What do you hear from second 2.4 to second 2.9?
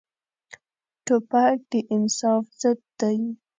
ضد